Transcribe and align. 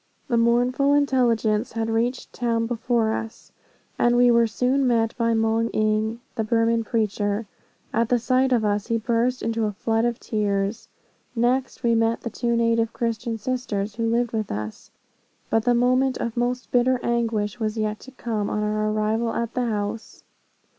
The 0.29 0.35
mournful 0.37 0.95
intelligence 0.95 1.73
had 1.73 1.87
reached 1.87 2.33
town 2.33 2.65
before 2.65 3.13
us, 3.13 3.51
and 3.99 4.17
we 4.17 4.31
were 4.31 4.47
soon 4.47 4.87
met 4.87 5.15
by 5.15 5.35
Moung 5.35 5.69
Ing, 5.73 6.21
the 6.33 6.43
Burman 6.43 6.83
preacher. 6.83 7.45
At 7.93 8.09
the 8.09 8.17
sight 8.17 8.51
of 8.51 8.65
us 8.65 8.87
he 8.87 8.97
burst 8.97 9.43
into 9.43 9.65
a 9.65 9.71
flood 9.71 10.03
of 10.05 10.19
tears. 10.19 10.87
Next, 11.35 11.83
we 11.83 11.93
met 11.93 12.21
the 12.21 12.31
two 12.31 12.55
native 12.55 12.93
Christian 12.93 13.37
sisters, 13.37 13.93
who 13.93 14.09
lived 14.09 14.31
with 14.31 14.51
us. 14.51 14.89
But 15.51 15.65
the 15.65 15.75
moment 15.75 16.17
of 16.17 16.35
most 16.35 16.71
bitter 16.71 16.99
anguish 17.03 17.59
was 17.59 17.77
yet 17.77 17.99
to 17.99 18.11
come 18.13 18.49
on 18.49 18.63
our 18.63 18.89
arrival 18.89 19.31
at 19.33 19.53
the 19.53 19.65
house. 19.67 20.23